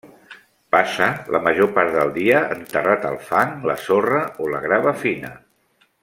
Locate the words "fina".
5.07-5.31